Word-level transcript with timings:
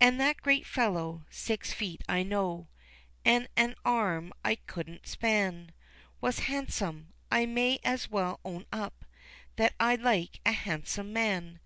An' 0.00 0.16
that 0.16 0.42
great 0.42 0.66
fellow, 0.66 1.26
six 1.30 1.72
feet 1.72 2.02
I 2.08 2.24
know, 2.24 2.66
An' 3.24 3.46
an 3.56 3.76
arm 3.84 4.32
I 4.44 4.56
couldn't 4.56 5.06
span, 5.06 5.70
Was 6.20 6.40
handsome 6.50 7.12
I 7.30 7.46
may 7.46 7.78
as 7.84 8.10
well 8.10 8.40
own 8.44 8.66
up 8.72 9.04
That 9.54 9.74
I 9.78 9.94
like 9.94 10.40
a 10.44 10.50
handsome 10.50 11.12
man. 11.12 11.60